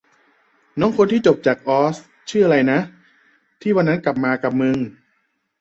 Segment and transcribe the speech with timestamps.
[0.79, 1.95] น้องคนที่จบจากออส
[2.29, 2.79] ชื่ออะไรนะ
[3.61, 4.77] ที่วันนั้นมากับมึง